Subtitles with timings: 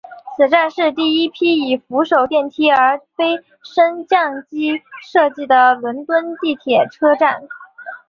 [0.35, 7.47] 此站是第一批以扶手电梯而非升降机设计的伦敦地铁车站。